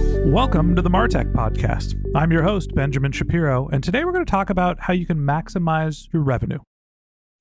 Welcome 0.00 0.74
to 0.76 0.82
the 0.82 0.88
Martech 0.88 1.30
Podcast. 1.34 1.94
I'm 2.14 2.32
your 2.32 2.42
host, 2.42 2.74
Benjamin 2.74 3.12
Shapiro, 3.12 3.68
and 3.68 3.84
today 3.84 4.02
we're 4.02 4.12
going 4.12 4.24
to 4.24 4.30
talk 4.30 4.48
about 4.48 4.80
how 4.80 4.94
you 4.94 5.04
can 5.04 5.18
maximize 5.18 6.10
your 6.10 6.22
revenue. 6.22 6.60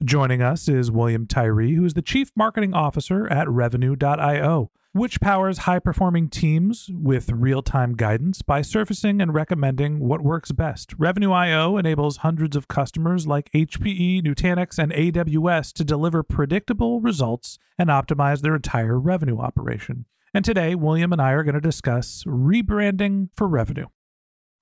Joining 0.03 0.41
us 0.41 0.67
is 0.67 0.91
William 0.91 1.25
Tyree, 1.25 1.75
who 1.75 1.85
is 1.85 1.93
the 1.93 2.02
Chief 2.02 2.31
Marketing 2.35 2.73
Officer 2.73 3.31
at 3.31 3.47
Revenue.io, 3.49 4.71
which 4.91 5.21
powers 5.21 5.59
high 5.59 5.80
performing 5.80 6.27
teams 6.27 6.89
with 6.93 7.31
real 7.31 7.61
time 7.61 7.95
guidance 7.95 8.41
by 8.41 8.61
surfacing 8.61 9.21
and 9.21 9.33
recommending 9.33 9.99
what 9.99 10.21
works 10.21 10.52
best. 10.52 10.93
Revenue.io 10.97 11.77
enables 11.77 12.17
hundreds 12.17 12.57
of 12.57 12.67
customers 12.67 13.25
like 13.25 13.49
HPE, 13.53 14.21
Nutanix, 14.21 14.77
and 14.77 14.91
AWS 14.91 15.71
to 15.73 15.85
deliver 15.85 16.23
predictable 16.23 16.99
results 16.99 17.57
and 17.77 17.89
optimize 17.89 18.41
their 18.41 18.55
entire 18.55 18.99
revenue 18.99 19.39
operation. 19.39 20.05
And 20.33 20.45
today, 20.45 20.75
William 20.75 21.11
and 21.11 21.22
I 21.22 21.31
are 21.31 21.44
going 21.44 21.55
to 21.55 21.61
discuss 21.61 22.23
rebranding 22.25 23.30
for 23.35 23.47
revenue. 23.47 23.88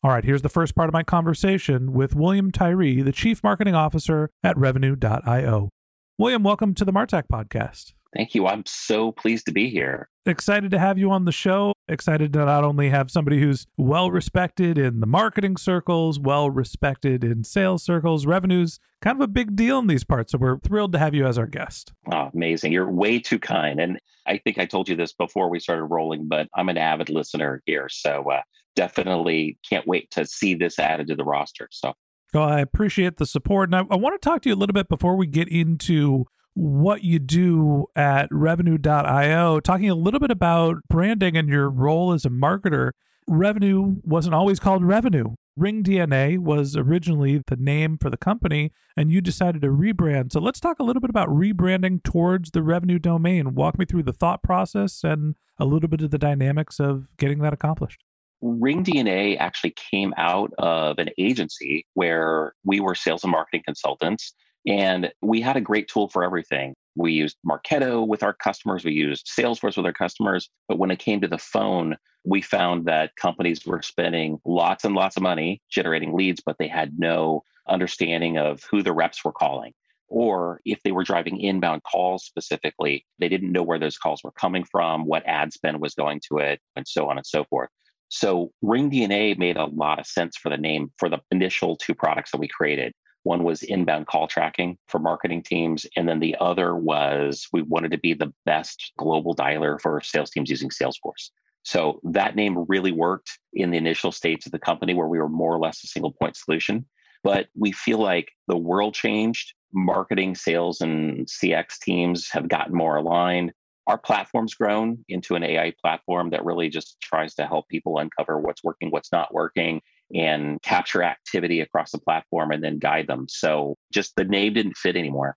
All 0.02 0.12
right, 0.12 0.24
here's 0.24 0.42
the 0.42 0.50
first 0.50 0.76
part 0.76 0.88
of 0.88 0.94
my 0.94 1.04
conversation 1.04 1.92
with 1.92 2.16
William 2.16 2.52
Tyree, 2.52 3.02
the 3.02 3.12
Chief 3.12 3.44
Marketing 3.44 3.76
Officer 3.76 4.30
at 4.44 4.58
Revenue.io. 4.58 5.70
William, 6.18 6.44
welcome 6.44 6.74
to 6.74 6.86
the 6.86 6.94
Martech 6.94 7.24
podcast. 7.32 7.94
Thank 8.18 8.34
you. 8.34 8.48
I'm 8.48 8.64
so 8.66 9.12
pleased 9.12 9.46
to 9.46 9.52
be 9.52 9.70
here. 9.70 10.10
Excited 10.26 10.72
to 10.72 10.80
have 10.80 10.98
you 10.98 11.12
on 11.12 11.26
the 11.26 11.32
show. 11.32 11.74
Excited 11.88 12.34
to 12.34 12.46
not 12.46 12.64
only 12.64 12.90
have 12.90 13.12
somebody 13.12 13.40
who's 13.40 13.68
well 13.78 14.10
respected 14.10 14.76
in 14.76 15.02
the 15.02 15.06
marketing 15.06 15.56
circles, 15.56 16.20
well 16.20 16.50
respected 16.50 17.24
in 17.24 17.44
sales 17.44 17.84
circles, 17.84 18.26
revenues, 18.26 18.80
kind 19.04 19.16
of 19.16 19.22
a 19.22 19.28
big 19.28 19.56
deal 19.56 19.78
in 19.78 19.86
these 19.86 20.04
parts. 20.04 20.32
So 20.32 20.40
we're 20.40 20.58
thrilled 20.58 20.94
to 20.94 21.00
have 21.00 21.14
you 21.14 21.28
as 21.28 21.38
our 21.38 21.46
guest. 21.46 21.94
Oh, 22.12 22.32
amazing. 22.34 22.72
You're 22.72 22.90
way 22.90 23.20
too 23.20 23.38
kind. 23.38 23.80
And 23.80 24.00
I 24.26 24.40
think 24.40 24.58
I 24.58 24.66
told 24.66 24.90
you 24.90 24.96
this 24.96 25.14
before 25.14 25.48
we 25.48 25.60
started 25.60 25.86
rolling, 25.86 26.28
but 26.28 26.48
I'm 26.56 26.70
an 26.70 26.78
avid 26.80 27.12
listener 27.12 27.62
here. 27.68 27.88
So 27.88 28.32
uh, 28.32 28.42
definitely 28.76 29.60
can't 29.70 29.86
wait 29.86 30.10
to 30.12 30.26
see 30.26 30.56
this 30.56 30.80
added 30.80 31.06
to 31.10 31.16
the 31.16 31.24
roster. 31.24 31.68
So 31.72 31.94
well, 32.34 32.50
I 32.50 32.62
appreciate 32.62 33.18
the 33.18 33.28
support. 33.28 33.70
And 33.70 33.76
I, 33.76 33.94
I, 33.94 33.96
want 33.96 34.20
to 34.20 34.28
talk 34.28 34.42
to 34.42 34.50
you 34.50 34.56
a 34.56 34.58
little 34.58 34.74
bit 34.74 34.90
before 34.90 35.16
we 35.16 35.28
get 35.28 35.48
into 35.48 36.26
what 36.58 37.04
you 37.04 37.20
do 37.20 37.86
at 37.96 38.28
revenue.io, 38.32 39.60
talking 39.60 39.92
a 39.92 39.96
little 39.96 40.20
bit 40.20 40.32
about 40.32 40.78
branding 40.90 41.38
and 41.38 41.48
your 41.48 41.70
role 41.70 42.14
as 42.14 42.26
a 42.26 42.30
marketer. 42.30 42.94
Revenue 43.28 43.98
wasn't 44.04 44.34
always 44.34 44.60
called 44.60 44.84
revenue. 44.84 45.36
Ring 45.56 45.84
DNA 45.84 46.40
was 46.40 46.76
originally 46.76 47.44
the 47.46 47.58
name 47.58 48.00
for 48.00 48.10
the 48.10 48.18
company, 48.18 48.72
and 48.96 49.12
you 49.12 49.22
decided 49.22 49.62
to 49.62 49.68
rebrand. 49.68 50.32
So 50.32 50.40
let's 50.40 50.60
talk 50.60 50.80
a 50.80 50.84
little 50.84 51.00
bit 51.00 51.12
about 51.12 51.30
rebranding 51.30 52.02
towards 52.02 52.50
the 52.52 52.64
revenue 52.64 52.98
domain. 52.98 53.54
Walk 53.54 53.78
me 53.78 53.86
through 53.86 54.04
the 54.04 54.14
thought 54.14 54.42
process 54.42 55.04
and 55.04 55.36
a 55.60 55.66
little 55.66 55.90
bit 55.90 56.02
of 56.02 56.10
the 56.10 56.18
dynamics 56.18 56.80
of 56.80 57.06
getting 57.18 57.40
that 57.40 57.54
accomplished. 57.54 58.04
Ring 58.42 58.84
DNA 58.84 59.38
actually 59.40 59.76
came 59.92 60.12
out 60.18 60.52
of 60.58 60.98
an 60.98 61.10
agency 61.20 61.86
where 61.94 62.54
we 62.64 62.80
were 62.80 62.96
sales 62.96 63.24
and 63.24 63.32
marketing 63.32 63.62
consultants 63.66 64.34
and 64.68 65.12
we 65.22 65.40
had 65.40 65.56
a 65.56 65.62
great 65.62 65.88
tool 65.88 66.10
for 66.10 66.24
everything. 66.24 66.76
We 66.96 67.14
used 67.14 67.38
Marketo 67.48 68.06
with 68.06 68.22
our 68.22 68.34
customers, 68.34 68.84
we 68.84 68.92
used 68.92 69.28
Salesforce 69.28 69.78
with 69.78 69.86
our 69.86 69.94
customers. 69.94 70.50
But 70.68 70.78
when 70.78 70.92
it 70.92 71.00
came 71.00 71.22
to 71.22 71.28
the 71.28 71.38
phone, 71.38 71.96
we 72.26 72.42
found 72.42 72.86
that 72.86 73.16
companies 73.16 73.66
were 73.66 73.82
spending 73.82 74.40
lots 74.46 74.84
and 74.84 74.94
lots 74.94 75.16
of 75.16 75.24
money 75.24 75.62
generating 75.72 76.14
leads, 76.14 76.42
but 76.46 76.58
they 76.60 76.68
had 76.68 77.00
no 77.00 77.44
understanding 77.70 78.38
of 78.38 78.64
who 78.70 78.84
the 78.84 78.94
reps 78.94 79.24
were 79.24 79.32
calling. 79.32 79.74
Or 80.10 80.62
if 80.66 80.82
they 80.84 80.92
were 80.92 81.04
driving 81.04 81.40
inbound 81.40 81.84
calls 81.84 82.26
specifically, 82.26 83.06
they 83.20 83.30
didn't 83.30 83.52
know 83.52 83.64
where 83.64 83.80
those 83.80 83.98
calls 83.98 84.24
were 84.24 84.32
coming 84.32 84.66
from, 84.66 85.06
what 85.06 85.26
ad 85.26 85.54
spend 85.54 85.80
was 85.82 85.94
going 85.94 86.22
to 86.30 86.40
it, 86.40 86.60
and 86.76 86.88
so 86.88 87.10
on 87.10 87.18
and 87.18 87.26
so 87.26 87.46
forth. 87.46 87.70
So 88.10 88.52
Ring 88.62 88.90
DNA 88.90 89.38
made 89.38 89.58
a 89.58 89.66
lot 89.66 90.00
of 90.00 90.08
sense 90.08 90.38
for 90.38 90.50
the 90.50 90.58
name 90.58 90.92
for 90.98 91.10
the 91.10 91.20
initial 91.32 91.76
two 91.76 91.94
products 91.94 92.32
that 92.32 92.40
we 92.40 92.48
created. 92.48 92.94
One 93.28 93.44
was 93.44 93.62
inbound 93.62 94.08
call 94.08 94.30
tracking 94.30 94.78
for 94.88 95.00
marketing 95.00 95.44
teams. 95.44 95.86
And 95.98 96.08
then 96.08 96.22
the 96.22 96.38
other 96.40 96.78
was 96.78 97.46
we 97.52 97.62
wanted 97.62 97.92
to 97.92 97.98
be 97.98 98.14
the 98.14 98.34
best 98.46 98.94
global 98.98 99.36
dialer 99.36 99.82
for 99.82 100.00
sales 100.00 100.30
teams 100.30 100.50
using 100.50 100.70
Salesforce. 100.70 101.32
So 101.64 102.00
that 102.04 102.38
name 102.38 102.64
really 102.70 102.94
worked 102.94 103.38
in 103.54 103.70
the 103.70 103.78
initial 103.78 104.14
states 104.14 104.46
of 104.46 104.54
the 104.54 104.60
company 104.60 104.94
where 104.94 105.10
we 105.10 105.20
were 105.20 105.28
more 105.28 105.54
or 105.54 105.60
less 105.60 105.84
a 105.84 105.88
single 105.88 106.14
point 106.14 106.38
solution. 106.38 106.86
But 107.22 107.48
we 107.54 107.74
feel 107.74 108.00
like 108.00 108.32
the 108.48 108.56
world 108.56 108.94
changed. 108.94 109.54
Marketing, 109.74 110.34
sales, 110.34 110.80
and 110.80 111.28
CX 111.28 111.80
teams 111.82 112.30
have 112.32 112.48
gotten 112.48 112.74
more 112.74 112.96
aligned. 112.96 113.52
Our 113.88 113.98
platform's 113.98 114.54
grown 114.54 115.04
into 115.10 115.36
an 115.36 115.44
AI 115.44 115.74
platform 115.82 116.30
that 116.30 116.46
really 116.46 116.70
just 116.70 116.96
tries 117.02 117.36
to 117.36 117.46
help 117.46 117.68
people 117.68 117.98
uncover 117.98 118.40
what's 118.40 118.64
working, 118.64 118.90
what's 118.90 119.12
not 119.12 119.34
working, 119.34 119.82
and 120.14 120.62
capture 120.62 121.04
activity 121.04 121.62
across 121.62 121.92
the 121.92 122.00
platform 122.00 122.52
and 122.52 122.64
then 122.64 122.80
guide 122.80 123.08
them. 123.08 123.26
So 123.28 123.76
just 123.92 124.16
the 124.16 124.24
name 124.24 124.54
didn't 124.54 124.78
fit 124.78 124.96
anymore. 124.96 125.36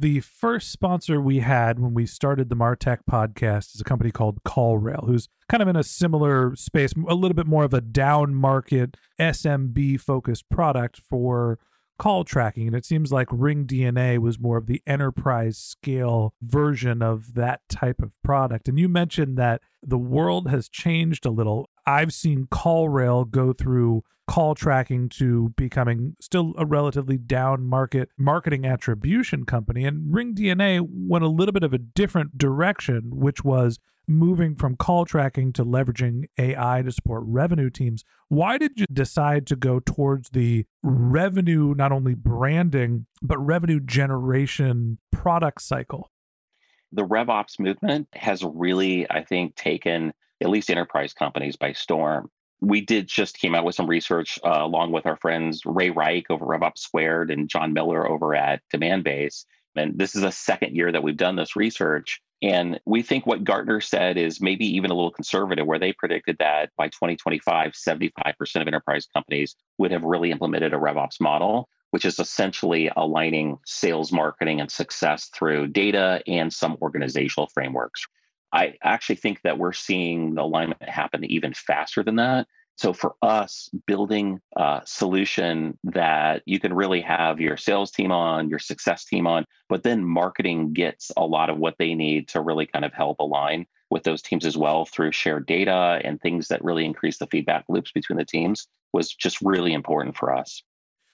The 0.00 0.20
first 0.20 0.70
sponsor 0.70 1.20
we 1.20 1.40
had 1.40 1.80
when 1.80 1.92
we 1.92 2.06
started 2.06 2.48
the 2.48 2.56
Martech 2.56 2.98
podcast 3.10 3.74
is 3.74 3.80
a 3.80 3.84
company 3.84 4.12
called 4.12 4.44
CallRail, 4.44 5.06
who's 5.06 5.28
kind 5.48 5.60
of 5.60 5.68
in 5.68 5.74
a 5.74 5.82
similar 5.82 6.54
space, 6.54 6.92
a 7.08 7.16
little 7.16 7.34
bit 7.34 7.48
more 7.48 7.64
of 7.64 7.74
a 7.74 7.80
down 7.80 8.32
market 8.32 8.96
SMB 9.18 10.00
focused 10.00 10.48
product 10.50 11.00
for 11.00 11.58
call 11.98 12.24
tracking. 12.24 12.66
And 12.66 12.76
it 12.76 12.84
seems 12.84 13.12
like 13.12 13.28
Ring 13.30 13.66
DNA 13.66 14.18
was 14.18 14.38
more 14.38 14.56
of 14.56 14.66
the 14.66 14.82
enterprise 14.86 15.58
scale 15.58 16.34
version 16.40 17.02
of 17.02 17.34
that 17.34 17.60
type 17.68 18.00
of 18.00 18.12
product. 18.22 18.68
And 18.68 18.78
you 18.78 18.88
mentioned 18.88 19.36
that 19.38 19.60
the 19.82 19.98
world 19.98 20.48
has 20.48 20.68
changed 20.68 21.26
a 21.26 21.30
little. 21.30 21.68
I've 21.86 22.12
seen 22.12 22.46
CallRail 22.50 23.30
go 23.30 23.52
through 23.52 24.04
call 24.28 24.54
tracking 24.54 25.08
to 25.08 25.54
becoming 25.56 26.14
still 26.20 26.52
a 26.58 26.66
relatively 26.66 27.16
down 27.16 27.64
market 27.66 28.10
marketing 28.18 28.66
attribution 28.66 29.44
company. 29.44 29.84
And 29.84 30.14
Ring 30.14 30.34
DNA 30.34 30.86
went 30.88 31.24
a 31.24 31.28
little 31.28 31.52
bit 31.52 31.62
of 31.62 31.72
a 31.72 31.78
different 31.78 32.36
direction, 32.36 33.10
which 33.14 33.42
was 33.42 33.78
moving 34.08 34.54
from 34.56 34.76
call 34.76 35.04
tracking 35.04 35.52
to 35.52 35.64
leveraging 35.64 36.24
AI 36.38 36.82
to 36.82 36.90
support 36.90 37.22
revenue 37.26 37.70
teams. 37.70 38.04
Why 38.28 38.58
did 38.58 38.80
you 38.80 38.86
decide 38.92 39.46
to 39.48 39.56
go 39.56 39.80
towards 39.80 40.30
the 40.30 40.64
revenue, 40.82 41.74
not 41.74 41.92
only 41.92 42.14
branding, 42.14 43.06
but 43.22 43.38
revenue 43.38 43.80
generation 43.80 44.98
product 45.12 45.62
cycle? 45.62 46.10
The 46.92 47.04
RevOps 47.04 47.58
movement 47.60 48.08
has 48.14 48.42
really, 48.42 49.10
I 49.10 49.22
think, 49.22 49.54
taken 49.56 50.12
at 50.40 50.48
least 50.48 50.70
enterprise 50.70 51.12
companies 51.12 51.56
by 51.56 51.72
storm. 51.72 52.30
we 52.60 52.80
did 52.80 53.06
just 53.06 53.38
came 53.38 53.54
out 53.54 53.64
with 53.64 53.74
some 53.74 53.86
research 53.86 54.38
uh, 54.44 54.58
along 54.60 54.92
with 54.92 55.06
our 55.06 55.16
friends 55.16 55.62
Ray 55.64 55.90
Rike 55.90 56.26
over 56.30 56.44
RevOps 56.44 56.78
Squared 56.78 57.30
and 57.30 57.48
Jon 57.48 57.72
Miller 57.72 58.08
over 58.08 58.34
at 58.34 58.62
Demandbase. 58.74 59.44
And 59.76 59.98
this 59.98 60.16
is 60.16 60.24
a 60.24 60.32
second 60.32 60.74
year 60.74 60.90
that 60.90 61.02
we've 61.02 61.16
done 61.16 61.36
this 61.36 61.54
research. 61.54 62.20
And 62.40 62.78
we 62.86 63.02
think 63.02 63.26
what 63.26 63.42
Gartner 63.42 63.80
said 63.80 64.16
is 64.16 64.40
maybe 64.40 64.64
even 64.64 64.90
a 64.90 64.94
little 64.94 65.10
conservative, 65.10 65.66
where 65.66 65.78
they 65.78 65.92
predicted 65.92 66.36
that 66.38 66.70
by 66.76 66.88
2025, 66.88 67.72
75% 67.72 68.60
of 68.60 68.66
enterprise 68.68 69.06
companies 69.12 69.56
would 69.78 69.90
have 69.90 70.04
really 70.04 70.30
implemented 70.30 70.72
a 70.72 70.76
RevOps 70.76 71.20
model, 71.20 71.68
which 71.90 72.04
is 72.04 72.20
essentially 72.20 72.90
aligning 72.96 73.58
sales, 73.66 74.12
marketing, 74.12 74.60
and 74.60 74.70
success 74.70 75.30
through 75.34 75.68
data 75.68 76.22
and 76.28 76.52
some 76.52 76.76
organizational 76.80 77.48
frameworks. 77.48 78.06
I 78.52 78.74
actually 78.82 79.16
think 79.16 79.42
that 79.42 79.58
we're 79.58 79.72
seeing 79.72 80.34
the 80.34 80.42
alignment 80.42 80.82
happen 80.88 81.24
even 81.24 81.54
faster 81.54 82.02
than 82.04 82.16
that. 82.16 82.46
So 82.78 82.92
for 82.92 83.16
us, 83.22 83.68
building 83.88 84.40
a 84.56 84.82
solution 84.84 85.76
that 85.82 86.42
you 86.46 86.60
can 86.60 86.72
really 86.72 87.00
have 87.00 87.40
your 87.40 87.56
sales 87.56 87.90
team 87.90 88.12
on, 88.12 88.48
your 88.48 88.60
success 88.60 89.04
team 89.04 89.26
on, 89.26 89.46
but 89.68 89.82
then 89.82 90.04
marketing 90.04 90.74
gets 90.74 91.10
a 91.16 91.26
lot 91.26 91.50
of 91.50 91.58
what 91.58 91.74
they 91.80 91.94
need 91.94 92.28
to 92.28 92.40
really 92.40 92.66
kind 92.66 92.84
of 92.84 92.92
help 92.92 93.18
align 93.18 93.66
with 93.90 94.04
those 94.04 94.22
teams 94.22 94.46
as 94.46 94.56
well 94.56 94.84
through 94.84 95.10
shared 95.10 95.44
data 95.46 96.00
and 96.04 96.20
things 96.20 96.46
that 96.48 96.62
really 96.62 96.84
increase 96.84 97.18
the 97.18 97.26
feedback 97.26 97.64
loops 97.68 97.90
between 97.90 98.16
the 98.16 98.24
teams 98.24 98.68
was 98.92 99.12
just 99.12 99.40
really 99.42 99.72
important 99.72 100.16
for 100.16 100.32
us. 100.32 100.62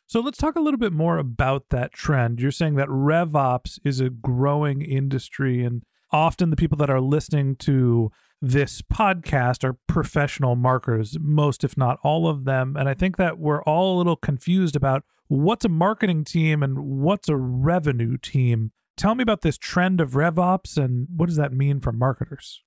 So 0.06 0.20
let's 0.20 0.36
talk 0.36 0.56
a 0.56 0.60
little 0.60 0.78
bit 0.78 0.92
more 0.92 1.16
about 1.16 1.70
that 1.70 1.92
trend. 1.92 2.40
You're 2.40 2.50
saying 2.50 2.74
that 2.74 2.88
RevOps 2.88 3.78
is 3.84 4.00
a 4.00 4.10
growing 4.10 4.82
industry 4.82 5.64
and 5.64 5.82
often 6.12 6.50
the 6.50 6.56
people 6.56 6.76
that 6.76 6.90
are 6.90 7.00
listening 7.00 7.56
to 7.56 8.12
this 8.44 8.82
podcast 8.82 9.64
are 9.64 9.78
professional 9.86 10.54
marketers, 10.54 11.16
most, 11.20 11.64
if 11.64 11.76
not 11.76 11.98
all 12.02 12.28
of 12.28 12.44
them. 12.44 12.76
And 12.76 12.88
I 12.88 12.94
think 12.94 13.16
that 13.16 13.38
we're 13.38 13.62
all 13.62 13.96
a 13.96 13.98
little 13.98 14.16
confused 14.16 14.76
about 14.76 15.02
what's 15.28 15.64
a 15.64 15.68
marketing 15.70 16.24
team 16.24 16.62
and 16.62 16.78
what's 16.78 17.28
a 17.28 17.36
revenue 17.36 18.18
team. 18.18 18.72
Tell 18.96 19.14
me 19.14 19.22
about 19.22 19.40
this 19.40 19.56
trend 19.56 20.00
of 20.00 20.12
RevOps 20.12 20.76
and 20.76 21.08
what 21.16 21.26
does 21.26 21.36
that 21.36 21.52
mean 21.52 21.80
for 21.80 21.92
marketers? 21.92 22.62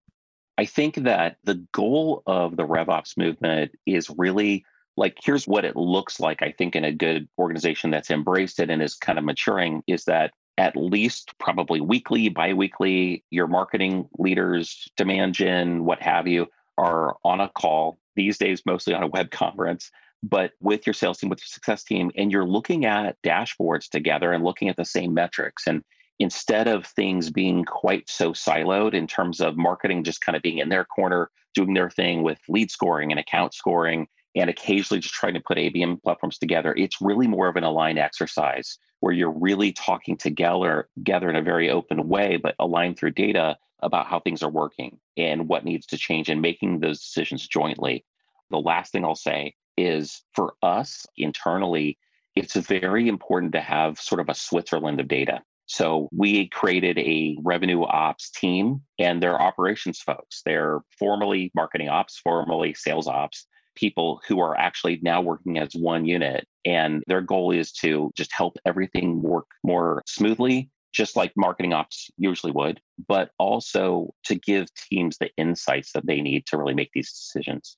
I 0.58 0.66
think 0.66 0.96
that 0.96 1.38
the 1.44 1.64
goal 1.72 2.24
of 2.26 2.58
the 2.58 2.66
RevOps 2.66 3.16
movement 3.16 3.72
is 3.86 4.10
really 4.18 4.66
like 4.98 5.20
here's 5.24 5.48
what 5.48 5.64
it 5.64 5.76
looks 5.76 6.20
like 6.20 6.42
i 6.42 6.52
think 6.52 6.76
in 6.76 6.84
a 6.84 6.92
good 6.92 7.30
organization 7.38 7.92
that's 7.92 8.10
embraced 8.10 8.60
it 8.60 8.72
and 8.72 8.82
is 8.82 8.96
kind 8.96 9.20
of 9.20 9.24
maturing 9.24 9.84
is 9.86 10.06
that 10.06 10.32
at 10.57 10.75
least 10.75 11.33
probably 11.39 11.81
weekly, 11.81 12.30
biweekly, 12.30 13.24
your 13.30 13.48
marketing 13.48 14.09
leaders, 14.18 14.88
demand 14.98 15.36
gen, 15.36 15.86
what 15.86 16.01
have 16.01 16.27
you, 16.27 16.48
are 16.77 17.15
on 17.24 17.39
a 17.39 17.50
call 17.50 18.00
these 18.15 18.38
days, 18.38 18.63
mostly 18.65 18.94
on 18.94 19.04
a 19.04 19.07
web 19.07 19.31
conference, 19.31 19.92
but 20.24 20.51
with 20.59 20.88
your 20.88 20.94
sales 20.94 21.19
team, 21.19 21.30
with 21.30 21.39
your 21.39 21.48
success 21.48 21.83
team, 21.83 22.12
and 22.15 22.31
you're 22.31 22.48
looking 22.48 22.86
at 22.86 23.21
dashboards 23.21 23.89
together 23.89 24.33
and 24.33 24.44
looking 24.44 24.69
at 24.69 24.75
the 24.75 24.86
same 24.86 25.13
metrics. 25.13 25.68
And 25.68 25.83
instead 26.19 26.68
of 26.68 26.86
things 26.86 27.30
being 27.30 27.63
quite 27.63 28.09
so 28.09 28.33
siloed 28.33 28.94
in 28.94 29.06
terms 29.06 29.39
of 29.39 29.57
marketing 29.57 30.04
just 30.04 30.21
kind 30.21 30.36
of 30.36 30.42
being 30.42 30.57
in 30.57 30.69
their 30.69 30.86
corner, 30.86 31.30
doing 31.54 31.75
their 31.75 31.92
thing 31.92 32.24
with 32.24 32.39
lead 32.50 32.71
scoring 32.71 33.12
and 33.12 33.19
account 33.19 33.54
scoring, 33.54 34.07
and 34.36 34.50
occasionally 34.50 35.00
just 35.00 35.14
trying 35.14 35.34
to 35.34 35.40
put 35.40 35.58
ABM 35.58 36.02
platforms 36.04 36.38
together, 36.38 36.74
it's 36.76 37.02
really 37.02 37.28
more 37.28 37.48
of 37.48 37.56
an 37.56 37.64
aligned 37.64 38.00
exercise 38.00 38.78
where 39.00 39.14
you're 39.14 39.32
really 39.32 39.72
talking 39.72 40.18
together, 40.18 40.90
together 40.96 41.30
in 41.30 41.36
a 41.36 41.42
very 41.42 41.70
open 41.70 42.08
way, 42.08 42.38
but 42.38 42.56
aligned 42.60 42.98
through 42.98 43.12
data 43.12 43.58
about 43.82 44.08
how 44.08 44.20
things 44.20 44.42
are 44.42 44.50
working 44.50 44.98
and 45.18 45.48
what 45.48 45.64
needs 45.64 45.86
to 45.86 45.98
change 45.98 46.30
and 46.30 46.42
making 46.42 46.80
those 46.80 47.00
decisions 47.00 47.48
jointly. 47.48 48.04
The 48.50 48.58
last 48.58 48.92
thing 48.92 49.06
I'll 49.06 49.16
say 49.16 49.54
is 49.78 50.24
for 50.34 50.56
us 50.64 51.06
internally, 51.16 51.98
it's 52.36 52.56
very 52.56 53.08
important 53.08 53.52
to 53.54 53.62
have 53.62 54.00
sort 54.00 54.20
of 54.20 54.30
a 54.30 54.36
Switzerland 54.36 55.00
of 55.00 55.08
data. 55.08 55.42
So 55.68 56.08
we 56.12 56.48
created 56.48 56.98
a 56.98 57.38
revenue 57.44 57.84
ops 57.84 58.32
team 58.32 58.82
and 58.98 59.22
they're 59.22 59.40
operations 59.40 60.00
folks. 60.00 60.42
They're 60.46 60.80
formerly 60.98 61.52
marketing 61.54 61.90
ops, 61.90 62.18
formerly 62.18 62.74
sales 62.74 63.08
ops, 63.08 63.46
people 63.78 64.20
who 64.28 64.40
are 64.40 64.58
actually 64.58 65.00
now 65.02 65.22
working 65.22 65.58
as 65.58 65.70
one 65.74 66.06
unit. 66.06 66.46
And 66.66 67.04
their 67.08 67.22
goal 67.22 67.52
is 67.52 67.72
to 67.74 68.12
just 68.18 68.34
help 68.34 68.58
everything 68.66 69.22
work 69.22 69.46
more 69.64 70.02
smoothly, 70.08 70.70
just 70.94 71.16
like 71.16 71.32
marketing 71.38 71.74
ops 71.74 72.10
usually 72.18 72.52
would, 72.52 72.82
but 73.08 73.30
also 73.38 74.14
to 74.26 74.36
give 74.36 74.68
teams 74.90 75.18
the 75.18 75.30
insights 75.38 75.92
that 75.94 76.06
they 76.06 76.22
need 76.22 76.46
to 76.48 76.58
really 76.58 76.74
make 76.74 76.90
these 76.94 77.12
decisions. 77.12 77.78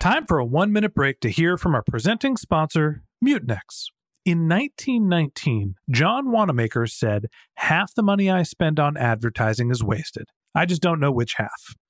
Time 0.00 0.26
for 0.26 0.38
a 0.38 0.44
one 0.44 0.72
minute 0.72 0.94
break 0.94 1.18
to 1.20 1.28
hear 1.28 1.58
from 1.58 1.74
our 1.74 1.82
presenting 1.82 2.36
sponsor, 2.36 3.02
Mutinex. 3.24 3.86
In 4.24 4.48
1919, 4.48 5.74
John 5.90 6.30
Wanamaker 6.30 6.86
said, 6.86 7.26
Half 7.56 7.94
the 7.94 8.02
money 8.02 8.30
I 8.30 8.42
spend 8.44 8.78
on 8.78 8.96
advertising 8.96 9.70
is 9.70 9.82
wasted. 9.82 10.26
I 10.54 10.66
just 10.66 10.82
don't 10.82 11.00
know 11.00 11.10
which 11.10 11.34
half. 11.34 11.74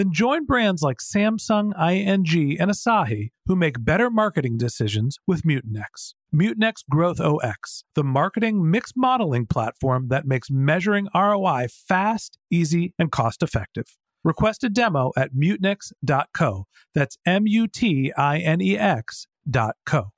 Then 0.00 0.14
join 0.14 0.46
brands 0.46 0.80
like 0.80 0.96
Samsung, 0.96 1.74
ING, 1.78 2.58
and 2.58 2.70
Asahi 2.70 3.32
who 3.44 3.54
make 3.54 3.84
better 3.84 4.08
marketing 4.08 4.56
decisions 4.56 5.18
with 5.26 5.42
Mutinex. 5.42 6.14
Mutinex 6.34 6.76
GrowthOS, 6.90 7.82
the 7.94 8.02
marketing 8.02 8.70
mix 8.70 8.92
modeling 8.96 9.44
platform 9.44 10.08
that 10.08 10.26
makes 10.26 10.50
measuring 10.50 11.08
ROI 11.14 11.66
fast, 11.86 12.38
easy, 12.50 12.94
and 12.98 13.12
cost 13.12 13.42
effective. 13.42 13.98
Request 14.24 14.64
a 14.64 14.70
demo 14.70 15.12
at 15.18 15.34
mutinex.co. 15.34 16.64
That's 16.94 17.18
M 17.26 17.46
U 17.46 17.68
T 17.68 18.10
I 18.16 18.38
N 18.38 18.62
E 18.62 18.78
X.co. 18.78 20.12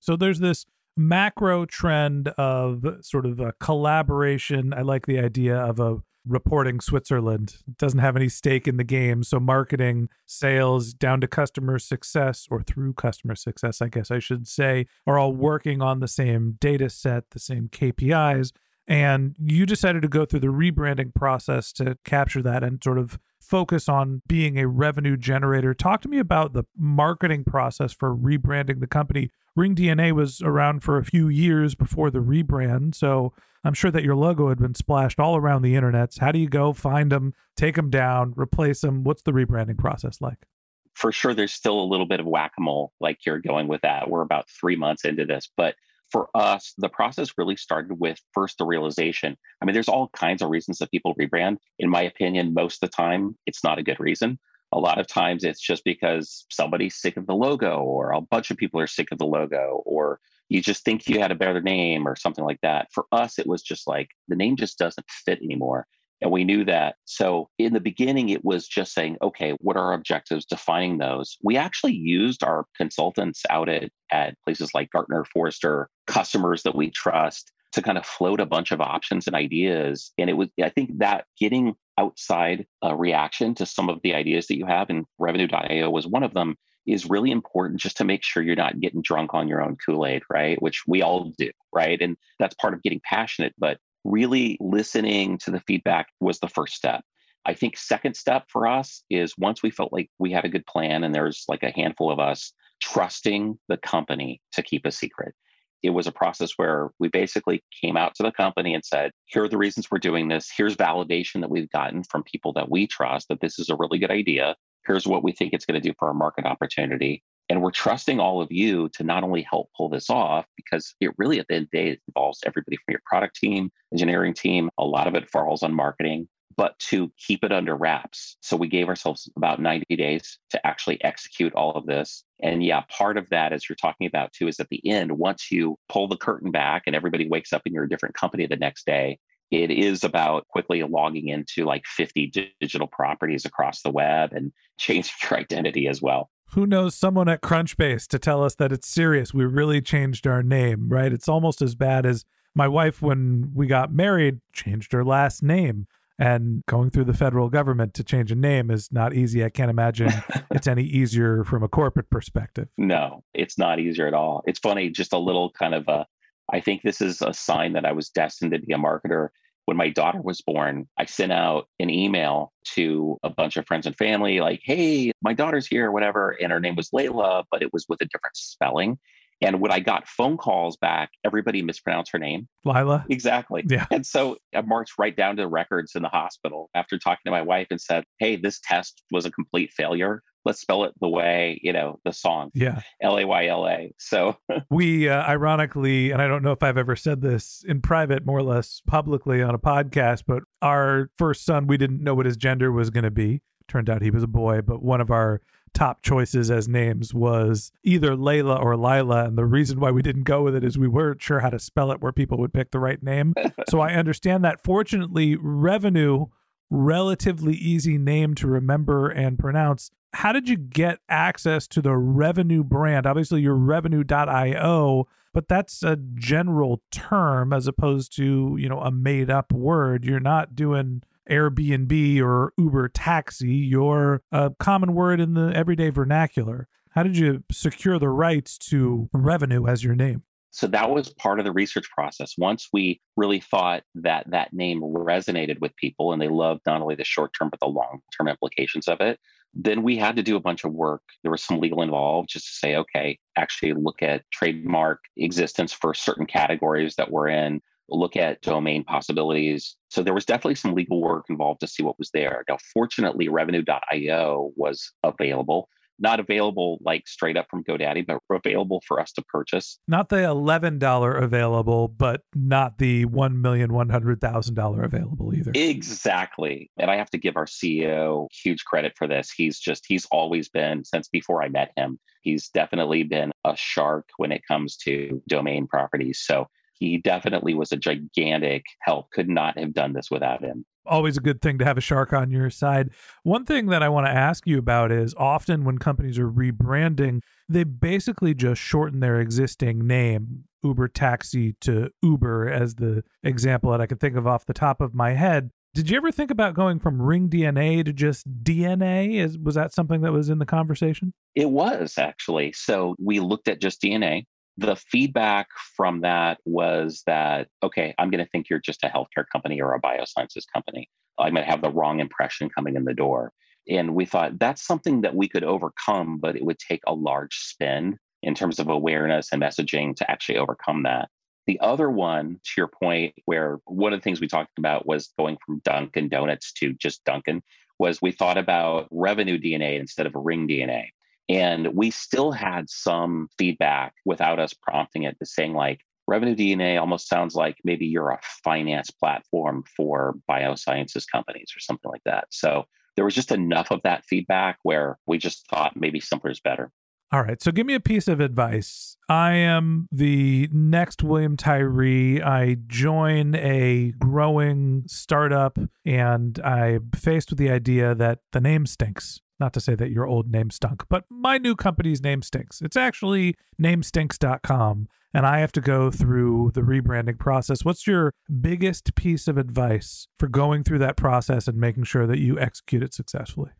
So 0.00 0.16
there's 0.16 0.40
this 0.40 0.66
macro 0.98 1.64
trend 1.64 2.28
of 2.36 2.84
sort 3.00 3.24
of 3.24 3.40
a 3.40 3.54
collaboration. 3.58 4.74
I 4.74 4.82
like 4.82 5.06
the 5.06 5.18
idea 5.18 5.56
of 5.56 5.80
a 5.80 6.02
reporting 6.26 6.80
Switzerland. 6.80 7.56
It 7.68 7.76
doesn't 7.76 7.98
have 7.98 8.16
any 8.16 8.28
stake 8.28 8.66
in 8.66 8.76
the 8.76 8.84
game. 8.84 9.22
So 9.22 9.38
marketing, 9.38 10.08
sales, 10.26 10.94
down 10.94 11.20
to 11.20 11.26
customer 11.26 11.78
success 11.78 12.46
or 12.50 12.62
through 12.62 12.94
customer 12.94 13.34
success, 13.34 13.82
I 13.82 13.88
guess 13.88 14.10
I 14.10 14.18
should 14.18 14.48
say, 14.48 14.86
are 15.06 15.18
all 15.18 15.32
working 15.32 15.82
on 15.82 16.00
the 16.00 16.08
same 16.08 16.56
data 16.60 16.88
set, 16.88 17.30
the 17.30 17.38
same 17.38 17.68
KPIs. 17.68 18.52
And 18.86 19.34
you 19.38 19.64
decided 19.64 20.02
to 20.02 20.08
go 20.08 20.26
through 20.26 20.40
the 20.40 20.48
rebranding 20.48 21.14
process 21.14 21.72
to 21.74 21.96
capture 22.04 22.42
that 22.42 22.62
and 22.62 22.82
sort 22.82 22.98
of 22.98 23.18
focus 23.40 23.88
on 23.88 24.22
being 24.26 24.58
a 24.58 24.66
revenue 24.66 25.16
generator. 25.16 25.74
Talk 25.74 26.00
to 26.02 26.08
me 26.08 26.18
about 26.18 26.52
the 26.52 26.64
marketing 26.76 27.44
process 27.44 27.92
for 27.92 28.14
rebranding 28.14 28.80
the 28.80 28.86
company. 28.86 29.30
Ring 29.56 29.74
DNA 29.74 30.12
was 30.12 30.42
around 30.42 30.80
for 30.80 30.98
a 30.98 31.04
few 31.04 31.28
years 31.28 31.74
before 31.74 32.10
the 32.10 32.18
rebrand. 32.18 32.94
So 32.94 33.32
I'm 33.64 33.74
sure 33.74 33.90
that 33.90 34.04
your 34.04 34.14
logo 34.14 34.48
had 34.50 34.58
been 34.58 34.74
splashed 34.74 35.18
all 35.18 35.36
around 35.36 35.62
the 35.62 35.74
internet. 35.74 36.16
How 36.20 36.32
do 36.32 36.38
you 36.38 36.48
go 36.48 36.72
find 36.72 37.10
them, 37.10 37.32
take 37.56 37.76
them 37.76 37.90
down, 37.90 38.34
replace 38.36 38.82
them? 38.82 39.04
What's 39.04 39.22
the 39.22 39.32
rebranding 39.32 39.78
process 39.78 40.20
like? 40.20 40.46
for 40.94 41.12
sure, 41.12 41.34
there's 41.34 41.52
still 41.52 41.78
a 41.78 41.84
little 41.84 42.06
bit 42.06 42.20
of 42.20 42.26
whack 42.26 42.52
a 42.58 42.60
mole, 42.60 42.92
like 43.00 43.26
you're 43.26 43.40
going 43.40 43.68
with 43.68 43.82
that. 43.82 44.08
We're 44.08 44.22
about 44.22 44.48
three 44.48 44.76
months 44.76 45.04
into 45.04 45.24
this. 45.24 45.50
But 45.56 45.74
for 46.10 46.28
us, 46.34 46.72
the 46.78 46.88
process 46.88 47.30
really 47.36 47.56
started 47.56 47.98
with 47.98 48.20
first 48.32 48.58
the 48.58 48.64
realization. 48.64 49.36
I 49.60 49.64
mean, 49.64 49.74
there's 49.74 49.88
all 49.88 50.08
kinds 50.14 50.42
of 50.42 50.50
reasons 50.50 50.78
that 50.78 50.90
people 50.90 51.14
rebrand. 51.16 51.56
In 51.78 51.90
my 51.90 52.02
opinion, 52.02 52.54
most 52.54 52.82
of 52.82 52.88
the 52.88 52.96
time, 52.96 53.36
it's 53.46 53.64
not 53.64 53.78
a 53.78 53.82
good 53.82 53.98
reason. 53.98 54.38
A 54.72 54.78
lot 54.78 54.98
of 54.98 55.06
times 55.06 55.44
it's 55.44 55.60
just 55.60 55.84
because 55.84 56.46
somebody's 56.50 56.96
sick 56.96 57.16
of 57.16 57.26
the 57.26 57.34
logo, 57.34 57.80
or 57.80 58.12
a 58.12 58.20
bunch 58.20 58.50
of 58.50 58.56
people 58.56 58.80
are 58.80 58.86
sick 58.86 59.08
of 59.10 59.18
the 59.18 59.26
logo, 59.26 59.82
or 59.84 60.20
you 60.48 60.60
just 60.60 60.84
think 60.84 61.08
you 61.08 61.20
had 61.20 61.32
a 61.32 61.36
better 61.36 61.60
name 61.60 62.06
or 62.06 62.16
something 62.16 62.44
like 62.44 62.60
that. 62.62 62.88
For 62.92 63.06
us, 63.12 63.38
it 63.38 63.46
was 63.46 63.62
just 63.62 63.86
like 63.86 64.10
the 64.28 64.36
name 64.36 64.56
just 64.56 64.78
doesn't 64.78 65.06
fit 65.08 65.40
anymore. 65.42 65.86
And 66.20 66.30
we 66.30 66.44
knew 66.44 66.64
that. 66.64 66.96
So 67.04 67.50
in 67.58 67.74
the 67.74 67.80
beginning, 67.80 68.30
it 68.30 68.44
was 68.44 68.66
just 68.66 68.94
saying, 68.94 69.18
okay, 69.20 69.52
what 69.60 69.76
are 69.76 69.86
our 69.86 69.92
objectives, 69.92 70.46
defining 70.46 70.98
those. 70.98 71.36
We 71.42 71.56
actually 71.56 71.94
used 71.94 72.42
our 72.42 72.66
consultants 72.76 73.42
out 73.50 73.68
at, 73.68 73.90
at 74.10 74.40
places 74.42 74.70
like 74.74 74.90
Gartner, 74.90 75.24
Forrester, 75.24 75.90
customers 76.06 76.62
that 76.62 76.74
we 76.74 76.90
trust 76.90 77.52
to 77.72 77.82
kind 77.82 77.98
of 77.98 78.06
float 78.06 78.40
a 78.40 78.46
bunch 78.46 78.70
of 78.70 78.80
options 78.80 79.26
and 79.26 79.34
ideas. 79.34 80.12
And 80.16 80.30
it 80.30 80.34
was, 80.34 80.48
I 80.62 80.70
think 80.70 80.98
that 80.98 81.26
getting 81.38 81.74
outside 81.98 82.66
a 82.82 82.96
reaction 82.96 83.54
to 83.56 83.66
some 83.66 83.88
of 83.88 84.00
the 84.02 84.14
ideas 84.14 84.46
that 84.46 84.56
you 84.56 84.66
have, 84.66 84.90
and 84.90 85.04
revenue.io 85.18 85.90
was 85.90 86.06
one 86.06 86.22
of 86.22 86.32
them, 86.32 86.56
is 86.86 87.08
really 87.08 87.30
important 87.30 87.80
just 87.80 87.96
to 87.98 88.04
make 88.04 88.22
sure 88.22 88.42
you're 88.42 88.56
not 88.56 88.80
getting 88.80 89.02
drunk 89.02 89.34
on 89.34 89.48
your 89.48 89.62
own 89.62 89.76
Kool 89.76 90.06
Aid, 90.06 90.22
right? 90.30 90.60
Which 90.60 90.82
we 90.86 91.02
all 91.02 91.32
do, 91.38 91.50
right? 91.72 92.00
And 92.00 92.16
that's 92.38 92.54
part 92.56 92.74
of 92.74 92.82
getting 92.82 93.00
passionate. 93.04 93.54
But 93.58 93.78
really 94.04 94.58
listening 94.60 95.38
to 95.38 95.50
the 95.50 95.60
feedback 95.60 96.08
was 96.20 96.38
the 96.38 96.48
first 96.48 96.74
step. 96.74 97.02
I 97.46 97.54
think 97.54 97.76
second 97.76 98.16
step 98.16 98.44
for 98.48 98.66
us 98.66 99.02
is 99.10 99.34
once 99.36 99.62
we 99.62 99.70
felt 99.70 99.92
like 99.92 100.10
we 100.18 100.32
had 100.32 100.44
a 100.44 100.48
good 100.48 100.66
plan 100.66 101.04
and 101.04 101.14
there's 101.14 101.44
like 101.48 101.62
a 101.62 101.70
handful 101.70 102.10
of 102.10 102.18
us 102.18 102.52
trusting 102.82 103.58
the 103.68 103.76
company 103.76 104.40
to 104.52 104.62
keep 104.62 104.86
a 104.86 104.90
secret. 104.90 105.34
It 105.82 105.90
was 105.90 106.06
a 106.06 106.12
process 106.12 106.52
where 106.56 106.90
we 106.98 107.08
basically 107.08 107.62
came 107.82 107.96
out 107.98 108.14
to 108.14 108.22
the 108.22 108.32
company 108.32 108.74
and 108.74 108.82
said, 108.82 109.10
here 109.26 109.44
are 109.44 109.48
the 109.48 109.58
reasons 109.58 109.90
we're 109.90 109.98
doing 109.98 110.28
this. 110.28 110.50
Here's 110.56 110.76
validation 110.76 111.42
that 111.42 111.50
we've 111.50 111.70
gotten 111.70 112.04
from 112.04 112.22
people 112.22 112.54
that 112.54 112.70
we 112.70 112.86
trust 112.86 113.28
that 113.28 113.40
this 113.40 113.58
is 113.58 113.68
a 113.68 113.76
really 113.76 113.98
good 113.98 114.10
idea. 114.10 114.56
Here's 114.86 115.06
what 115.06 115.22
we 115.22 115.32
think 115.32 115.52
it's 115.52 115.66
going 115.66 115.80
to 115.80 115.88
do 115.88 115.94
for 115.98 116.08
our 116.08 116.14
market 116.14 116.44
opportunity. 116.44 117.22
And 117.48 117.60
we're 117.60 117.70
trusting 117.70 118.20
all 118.20 118.40
of 118.40 118.50
you 118.50 118.88
to 118.90 119.04
not 119.04 119.22
only 119.22 119.42
help 119.42 119.70
pull 119.76 119.88
this 119.88 120.08
off, 120.08 120.46
because 120.56 120.94
it 121.00 121.12
really 121.18 121.40
at 121.40 121.46
the 121.48 121.56
end 121.56 121.64
of 121.64 121.70
the 121.72 121.78
day 121.78 121.98
involves 122.08 122.40
everybody 122.46 122.76
from 122.76 122.92
your 122.92 123.02
product 123.04 123.36
team, 123.36 123.70
engineering 123.92 124.34
team, 124.34 124.70
a 124.78 124.84
lot 124.84 125.06
of 125.06 125.14
it 125.14 125.30
falls 125.30 125.62
on 125.62 125.74
marketing, 125.74 126.26
but 126.56 126.78
to 126.78 127.12
keep 127.18 127.44
it 127.44 127.52
under 127.52 127.76
wraps. 127.76 128.36
So 128.40 128.56
we 128.56 128.68
gave 128.68 128.88
ourselves 128.88 129.28
about 129.36 129.60
90 129.60 129.94
days 129.96 130.38
to 130.50 130.66
actually 130.66 131.02
execute 131.04 131.54
all 131.54 131.72
of 131.72 131.86
this. 131.86 132.24
And 132.42 132.64
yeah, 132.64 132.82
part 132.88 133.18
of 133.18 133.28
that, 133.30 133.52
as 133.52 133.68
you're 133.68 133.76
talking 133.76 134.06
about 134.06 134.32
too, 134.32 134.48
is 134.48 134.60
at 134.60 134.68
the 134.68 134.86
end, 134.88 135.12
once 135.12 135.50
you 135.50 135.76
pull 135.88 136.08
the 136.08 136.16
curtain 136.16 136.50
back 136.50 136.84
and 136.86 136.96
everybody 136.96 137.28
wakes 137.28 137.52
up 137.52 137.62
in 137.66 137.72
your 137.72 137.86
different 137.86 138.14
company 138.14 138.46
the 138.46 138.56
next 138.56 138.86
day, 138.86 139.18
it 139.50 139.70
is 139.70 140.04
about 140.04 140.46
quickly 140.48 140.82
logging 140.82 141.28
into 141.28 141.64
like 141.64 141.84
50 141.86 142.32
digital 142.60 142.86
properties 142.86 143.44
across 143.44 143.82
the 143.82 143.90
web 143.90 144.32
and 144.32 144.52
changing 144.78 145.12
your 145.22 145.38
identity 145.38 145.86
as 145.88 146.02
well 146.02 146.30
who 146.54 146.66
knows 146.66 146.94
someone 146.94 147.28
at 147.28 147.42
Crunchbase 147.42 148.06
to 148.06 148.18
tell 148.18 148.44
us 148.44 148.54
that 148.56 148.70
it's 148.70 148.86
serious. 148.86 149.34
We 149.34 149.44
really 149.44 149.80
changed 149.80 150.24
our 150.24 150.40
name, 150.40 150.88
right? 150.88 151.12
It's 151.12 151.28
almost 151.28 151.60
as 151.60 151.74
bad 151.74 152.06
as 152.06 152.24
my 152.54 152.68
wife, 152.68 153.02
when 153.02 153.50
we 153.52 153.66
got 153.66 153.92
married, 153.92 154.40
changed 154.52 154.92
her 154.92 155.04
last 155.04 155.42
name. 155.42 155.86
And 156.16 156.62
going 156.66 156.90
through 156.90 157.06
the 157.06 157.14
federal 157.14 157.48
government 157.48 157.92
to 157.94 158.04
change 158.04 158.30
a 158.30 158.36
name 158.36 158.70
is 158.70 158.92
not 158.92 159.14
easy. 159.14 159.44
I 159.44 159.50
can't 159.50 159.70
imagine 159.70 160.12
it's 160.52 160.68
any 160.68 160.84
easier 160.84 161.42
from 161.42 161.64
a 161.64 161.68
corporate 161.68 162.08
perspective. 162.08 162.68
No, 162.78 163.24
it's 163.34 163.58
not 163.58 163.80
easier 163.80 164.06
at 164.06 164.14
all. 164.14 164.44
It's 164.46 164.60
funny, 164.60 164.90
just 164.90 165.12
a 165.12 165.18
little 165.18 165.50
kind 165.50 165.74
of 165.74 165.88
a, 165.88 166.06
I 166.52 166.60
think 166.60 166.82
this 166.82 167.00
is 167.00 167.22
a 167.22 167.32
sign 167.32 167.72
that 167.72 167.84
I 167.84 167.92
was 167.92 168.10
destined 168.10 168.52
to 168.52 168.58
be 168.58 168.72
a 168.72 168.78
marketer 168.78 169.28
when 169.66 169.76
my 169.76 169.88
daughter 169.88 170.20
was 170.20 170.40
born, 170.42 170.88
I 170.98 171.06
sent 171.06 171.32
out 171.32 171.68
an 171.78 171.90
email 171.90 172.52
to 172.74 173.18
a 173.22 173.30
bunch 173.30 173.56
of 173.56 173.66
friends 173.66 173.86
and 173.86 173.96
family, 173.96 174.40
like, 174.40 174.60
hey, 174.62 175.12
my 175.22 175.32
daughter's 175.32 175.66
here, 175.66 175.90
whatever. 175.90 176.30
And 176.30 176.52
her 176.52 176.60
name 176.60 176.76
was 176.76 176.90
Layla, 176.90 177.44
but 177.50 177.62
it 177.62 177.72
was 177.72 177.86
with 177.88 178.00
a 178.02 178.06
different 178.06 178.36
spelling. 178.36 178.98
And 179.40 179.60
when 179.60 179.72
I 179.72 179.80
got 179.80 180.06
phone 180.06 180.36
calls 180.36 180.76
back, 180.76 181.10
everybody 181.24 181.60
mispronounced 181.62 182.12
her 182.12 182.18
name. 182.18 182.48
Lila? 182.64 183.04
Exactly. 183.10 183.64
Yeah. 183.68 183.86
And 183.90 184.06
so 184.06 184.36
I 184.54 184.60
marched 184.60 184.94
right 184.98 185.14
down 185.14 185.36
to 185.36 185.42
the 185.42 185.48
records 185.48 185.92
in 185.94 186.02
the 186.02 186.08
hospital 186.08 186.70
after 186.74 186.98
talking 186.98 187.22
to 187.26 187.30
my 187.30 187.42
wife 187.42 187.66
and 187.70 187.80
said, 187.80 188.04
Hey, 188.18 188.36
this 188.36 188.60
test 188.62 189.02
was 189.10 189.26
a 189.26 189.30
complete 189.30 189.72
failure 189.72 190.22
let's 190.44 190.60
spell 190.60 190.84
it 190.84 190.92
the 191.00 191.08
way 191.08 191.58
you 191.62 191.72
know 191.72 191.98
the 192.04 192.12
song 192.12 192.50
yeah 192.54 192.80
l-a-y-l-a 193.02 193.92
so 193.98 194.36
we 194.70 195.08
uh, 195.08 195.22
ironically 195.22 196.10
and 196.10 196.20
i 196.20 196.26
don't 196.26 196.42
know 196.42 196.52
if 196.52 196.62
i've 196.62 196.78
ever 196.78 196.96
said 196.96 197.20
this 197.20 197.64
in 197.66 197.80
private 197.80 198.24
more 198.24 198.38
or 198.38 198.42
less 198.42 198.82
publicly 198.86 199.42
on 199.42 199.54
a 199.54 199.58
podcast 199.58 200.24
but 200.26 200.42
our 200.62 201.10
first 201.16 201.44
son 201.44 201.66
we 201.66 201.76
didn't 201.76 202.02
know 202.02 202.14
what 202.14 202.26
his 202.26 202.36
gender 202.36 202.70
was 202.70 202.90
going 202.90 203.04
to 203.04 203.10
be 203.10 203.42
turned 203.68 203.88
out 203.88 204.02
he 204.02 204.10
was 204.10 204.22
a 204.22 204.28
boy 204.28 204.60
but 204.60 204.82
one 204.82 205.00
of 205.00 205.10
our 205.10 205.40
top 205.72 206.02
choices 206.02 206.52
as 206.52 206.68
names 206.68 207.12
was 207.12 207.72
either 207.82 208.10
Layla 208.10 208.62
or 208.62 208.76
Lila. 208.76 209.24
And 209.24 209.36
the 209.36 209.44
reason 209.44 209.80
why 209.80 209.90
we 209.90 210.02
didn't 210.02 210.22
go 210.22 210.40
with 210.40 210.54
it 210.54 210.62
is 210.62 210.78
we 210.78 210.86
weren't 210.86 211.20
sure 211.20 211.40
how 211.40 211.50
to 211.50 211.58
spell 211.58 211.90
it 211.90 212.00
where 212.00 212.12
people 212.12 212.38
would 212.38 212.52
pick 212.52 212.70
the 212.70 212.78
right 212.78 213.02
name. 213.02 213.34
so 213.68 213.80
I 213.80 213.94
understand 213.94 214.44
that. 214.44 214.62
Fortunately, 214.62 215.34
revenue 215.34 216.26
relatively 216.70 217.54
easy 217.54 217.98
name 217.98 218.34
to 218.34 218.46
remember 218.46 219.08
and 219.08 219.38
pronounce. 219.38 219.90
How 220.14 220.32
did 220.32 220.48
you 220.48 220.56
get 220.56 221.00
access 221.08 221.66
to 221.68 221.82
the 221.82 221.96
revenue 221.96 222.62
brand? 222.62 223.06
Obviously, 223.06 223.42
you're 223.42 223.56
revenue.io, 223.56 225.08
but 225.32 225.48
that's 225.48 225.82
a 225.82 225.96
general 225.96 226.82
term 226.92 227.52
as 227.52 227.66
opposed 227.66 228.14
to, 228.16 228.56
you 228.58 228.68
know, 228.68 228.80
a 228.80 228.90
made 228.92 229.28
up 229.28 229.52
word. 229.52 230.04
You're 230.04 230.20
not 230.20 230.54
doing 230.54 231.02
Airbnb 231.28 232.22
or 232.22 232.52
Uber 232.56 232.88
taxi. 232.90 233.54
You're 233.54 234.22
a 234.30 234.52
common 234.58 234.94
word 234.94 235.20
in 235.20 235.34
the 235.34 235.52
everyday 235.54 235.90
vernacular. 235.90 236.68
How 236.90 237.02
did 237.02 237.18
you 237.18 237.42
secure 237.50 237.98
the 237.98 238.08
rights 238.08 238.56
to 238.58 239.08
revenue 239.12 239.66
as 239.66 239.82
your 239.82 239.96
name? 239.96 240.22
So 240.54 240.68
that 240.68 240.88
was 240.88 241.12
part 241.14 241.40
of 241.40 241.44
the 241.44 241.50
research 241.50 241.90
process. 241.90 242.34
Once 242.38 242.68
we 242.72 243.00
really 243.16 243.40
thought 243.40 243.82
that 243.96 244.30
that 244.30 244.52
name 244.52 244.80
resonated 244.80 245.60
with 245.60 245.74
people 245.74 246.12
and 246.12 246.22
they 246.22 246.28
loved 246.28 246.60
not 246.64 246.80
only 246.80 246.94
the 246.94 247.02
short 247.02 247.32
term, 247.36 247.48
but 247.50 247.58
the 247.58 247.66
long 247.66 247.98
term 248.16 248.28
implications 248.28 248.86
of 248.86 249.00
it, 249.00 249.18
then 249.52 249.82
we 249.82 249.96
had 249.96 250.14
to 250.14 250.22
do 250.22 250.36
a 250.36 250.40
bunch 250.40 250.62
of 250.62 250.72
work. 250.72 251.02
There 251.22 251.32
was 251.32 251.42
some 251.42 251.58
legal 251.58 251.82
involved 251.82 252.28
just 252.28 252.46
to 252.46 252.52
say, 252.52 252.76
okay, 252.76 253.18
actually 253.36 253.72
look 253.72 254.00
at 254.00 254.22
trademark 254.32 255.00
existence 255.16 255.72
for 255.72 255.92
certain 255.92 256.24
categories 256.24 256.94
that 256.94 257.10
we're 257.10 257.28
in, 257.28 257.60
look 257.88 258.14
at 258.14 258.40
domain 258.40 258.84
possibilities. 258.84 259.74
So 259.88 260.04
there 260.04 260.14
was 260.14 260.24
definitely 260.24 260.54
some 260.54 260.76
legal 260.76 261.02
work 261.02 261.24
involved 261.28 261.62
to 261.62 261.66
see 261.66 261.82
what 261.82 261.98
was 261.98 262.10
there. 262.14 262.44
Now, 262.48 262.58
fortunately, 262.72 263.28
revenue.io 263.28 264.52
was 264.54 264.92
available 265.02 265.68
not 265.98 266.20
available 266.20 266.78
like 266.82 267.06
straight 267.06 267.36
up 267.36 267.46
from 267.50 267.64
GoDaddy, 267.64 268.06
but 268.06 268.18
available 268.30 268.82
for 268.86 269.00
us 269.00 269.12
to 269.12 269.22
purchase. 269.22 269.78
Not 269.86 270.08
the 270.08 270.16
$11 270.16 271.22
available, 271.22 271.88
but 271.88 272.22
not 272.34 272.78
the 272.78 273.06
$1,100,000 273.06 274.84
available 274.84 275.34
either. 275.34 275.52
Exactly. 275.54 276.70
And 276.78 276.90
I 276.90 276.96
have 276.96 277.10
to 277.10 277.18
give 277.18 277.36
our 277.36 277.46
CEO 277.46 278.28
huge 278.32 278.64
credit 278.64 278.94
for 278.96 279.06
this. 279.06 279.30
He's 279.30 279.58
just, 279.58 279.84
he's 279.86 280.06
always 280.06 280.48
been, 280.48 280.84
since 280.84 281.08
before 281.08 281.42
I 281.42 281.48
met 281.48 281.72
him, 281.76 281.98
he's 282.22 282.48
definitely 282.48 283.04
been 283.04 283.32
a 283.44 283.56
shark 283.56 284.08
when 284.16 284.32
it 284.32 284.42
comes 284.46 284.76
to 284.78 285.22
domain 285.28 285.66
properties. 285.66 286.20
So 286.24 286.48
he 286.74 286.98
definitely 286.98 287.54
was 287.54 287.72
a 287.72 287.76
gigantic 287.76 288.64
help. 288.80 289.10
Could 289.10 289.28
not 289.28 289.58
have 289.58 289.72
done 289.72 289.92
this 289.92 290.10
without 290.10 290.42
him 290.42 290.64
always 290.86 291.16
a 291.16 291.20
good 291.20 291.40
thing 291.40 291.58
to 291.58 291.64
have 291.64 291.78
a 291.78 291.82
shark 291.82 292.12
on 292.12 292.30
your 292.30 292.50
side. 292.50 292.90
One 293.22 293.44
thing 293.44 293.66
that 293.66 293.82
I 293.82 293.88
want 293.88 294.06
to 294.06 294.12
ask 294.12 294.46
you 294.46 294.58
about 294.58 294.92
is 294.92 295.14
often 295.16 295.64
when 295.64 295.78
companies 295.78 296.18
are 296.18 296.30
rebranding, 296.30 297.20
they 297.48 297.64
basically 297.64 298.34
just 298.34 298.60
shorten 298.60 299.00
their 299.00 299.20
existing 299.20 299.86
name, 299.86 300.44
Uber 300.62 300.88
Taxi 300.88 301.54
to 301.62 301.90
Uber, 302.02 302.48
as 302.48 302.76
the 302.76 303.02
example 303.22 303.70
that 303.70 303.80
I 303.80 303.86
could 303.86 304.00
think 304.00 304.16
of 304.16 304.26
off 304.26 304.46
the 304.46 304.54
top 304.54 304.80
of 304.80 304.94
my 304.94 305.12
head. 305.12 305.50
Did 305.74 305.90
you 305.90 305.96
ever 305.96 306.12
think 306.12 306.30
about 306.30 306.54
going 306.54 306.78
from 306.78 307.02
Ring 307.02 307.28
DNA 307.28 307.84
to 307.84 307.92
just 307.92 308.44
DNA? 308.44 309.14
Is 309.14 309.36
was 309.36 309.56
that 309.56 309.74
something 309.74 310.02
that 310.02 310.12
was 310.12 310.28
in 310.28 310.38
the 310.38 310.46
conversation? 310.46 311.12
It 311.34 311.50
was 311.50 311.94
actually. 311.98 312.52
So 312.52 312.94
we 313.00 313.18
looked 313.18 313.48
at 313.48 313.60
just 313.60 313.82
DNA 313.82 314.24
the 314.56 314.76
feedback 314.76 315.48
from 315.76 316.02
that 316.02 316.38
was 316.44 317.02
that 317.06 317.48
okay 317.62 317.94
i'm 317.98 318.10
going 318.10 318.24
to 318.24 318.30
think 318.30 318.48
you're 318.48 318.60
just 318.60 318.84
a 318.84 318.88
healthcare 318.88 319.24
company 319.30 319.60
or 319.60 319.74
a 319.74 319.80
biosciences 319.80 320.44
company. 320.52 320.88
Going 321.18 321.34
to 321.36 321.44
have 321.44 321.62
the 321.62 321.70
wrong 321.70 322.00
impression 322.00 322.48
coming 322.48 322.74
in 322.74 322.84
the 322.84 322.94
door. 322.94 323.32
And 323.68 323.94
we 323.94 324.04
thought 324.04 324.38
that's 324.38 324.66
something 324.66 325.02
that 325.02 325.14
we 325.14 325.28
could 325.28 325.44
overcome 325.44 326.18
but 326.18 326.36
it 326.36 326.44
would 326.44 326.58
take 326.58 326.82
a 326.86 326.94
large 326.94 327.36
spend 327.36 327.98
in 328.22 328.34
terms 328.34 328.58
of 328.58 328.68
awareness 328.68 329.28
and 329.32 329.40
messaging 329.40 329.94
to 329.96 330.10
actually 330.10 330.38
overcome 330.38 330.82
that. 330.84 331.08
The 331.46 331.60
other 331.60 331.90
one 331.90 332.40
to 332.42 332.52
your 332.56 332.68
point 332.68 333.14
where 333.26 333.58
one 333.66 333.92
of 333.92 334.00
the 334.00 334.02
things 334.02 334.20
we 334.20 334.28
talked 334.28 334.58
about 334.58 334.86
was 334.86 335.12
going 335.18 335.36
from 335.44 335.60
dunkin 335.64 336.08
donuts 336.08 336.52
to 336.54 336.72
just 336.72 337.04
dunkin 337.04 337.42
was 337.78 338.00
we 338.00 338.12
thought 338.12 338.38
about 338.38 338.88
revenue 338.90 339.38
DNA 339.38 339.78
instead 339.78 340.06
of 340.06 340.12
ring 340.14 340.48
DNA. 340.48 340.88
And 341.28 341.74
we 341.74 341.90
still 341.90 342.32
had 342.32 342.68
some 342.68 343.28
feedback 343.38 343.94
without 344.04 344.38
us 344.38 344.52
prompting 344.52 345.04
it, 345.04 345.18
to 345.18 345.26
saying 345.26 345.54
like, 345.54 345.80
revenue 346.06 346.36
DNA 346.36 346.78
almost 346.78 347.08
sounds 347.08 347.34
like 347.34 347.56
maybe 347.64 347.86
you're 347.86 348.10
a 348.10 348.20
finance 348.42 348.90
platform 348.90 349.64
for 349.74 350.14
biosciences 350.30 351.06
companies 351.10 351.50
or 351.56 351.60
something 351.60 351.90
like 351.90 352.02
that. 352.04 352.26
So 352.30 352.64
there 352.96 353.06
was 353.06 353.14
just 353.14 353.32
enough 353.32 353.70
of 353.70 353.80
that 353.84 354.04
feedback 354.04 354.58
where 354.62 354.98
we 355.06 355.16
just 355.18 355.48
thought 355.48 355.76
maybe 355.76 356.00
simpler 356.00 356.30
is 356.30 356.40
better. 356.40 356.70
All 357.10 357.22
right. 357.22 357.40
So 357.40 357.52
give 357.52 357.66
me 357.66 357.74
a 357.74 357.80
piece 357.80 358.08
of 358.08 358.20
advice. 358.20 358.96
I 359.08 359.32
am 359.32 359.88
the 359.92 360.48
next 360.52 361.02
William 361.02 361.36
Tyree. 361.36 362.20
I 362.20 362.56
join 362.66 363.34
a 363.36 363.92
growing 363.98 364.82
startup 364.86 365.58
and 365.84 366.38
I'm 366.40 366.90
faced 366.94 367.30
with 367.30 367.38
the 367.38 367.50
idea 367.50 367.94
that 367.94 368.18
the 368.32 368.40
name 368.40 368.66
stinks. 368.66 369.20
Not 369.40 369.52
to 369.54 369.60
say 369.60 369.74
that 369.74 369.90
your 369.90 370.06
old 370.06 370.30
name 370.30 370.50
stunk, 370.50 370.84
but 370.88 371.04
my 371.10 371.38
new 371.38 371.56
company's 371.56 372.00
name 372.00 372.22
stinks. 372.22 372.62
It's 372.62 372.76
actually 372.76 373.34
namestinks.com, 373.60 374.88
and 375.12 375.26
I 375.26 375.40
have 375.40 375.52
to 375.52 375.60
go 375.60 375.90
through 375.90 376.52
the 376.54 376.60
rebranding 376.60 377.18
process. 377.18 377.64
What's 377.64 377.86
your 377.86 378.14
biggest 378.40 378.94
piece 378.94 379.26
of 379.26 379.36
advice 379.36 380.06
for 380.18 380.28
going 380.28 380.62
through 380.62 380.78
that 380.80 380.96
process 380.96 381.48
and 381.48 381.58
making 381.58 381.84
sure 381.84 382.06
that 382.06 382.18
you 382.18 382.38
execute 382.38 382.82
it 382.82 382.94
successfully? 382.94 383.50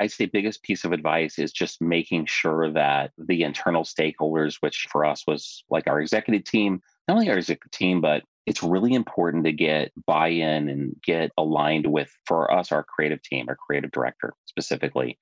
I'd 0.00 0.10
say 0.10 0.26
biggest 0.26 0.62
piece 0.62 0.84
of 0.84 0.92
advice 0.92 1.38
is 1.38 1.52
just 1.52 1.80
making 1.80 2.26
sure 2.26 2.70
that 2.72 3.12
the 3.16 3.42
internal 3.42 3.84
stakeholders, 3.84 4.56
which 4.60 4.88
for 4.90 5.04
us 5.04 5.24
was 5.26 5.64
like 5.70 5.86
our 5.86 6.00
executive 6.00 6.44
team, 6.44 6.82
not 7.08 7.14
only 7.14 7.30
our 7.30 7.38
executive 7.38 7.70
team, 7.70 8.00
but 8.00 8.22
it's 8.46 8.62
really 8.62 8.92
important 8.92 9.44
to 9.44 9.52
get 9.52 9.92
buy-in 10.06 10.68
and 10.68 10.96
get 11.04 11.30
aligned 11.38 11.86
with 11.86 12.10
for 12.26 12.52
us 12.52 12.72
our 12.72 12.84
creative 12.84 13.22
team 13.22 13.46
our 13.48 13.56
creative 13.56 13.90
director 13.90 14.34
specifically 14.46 15.18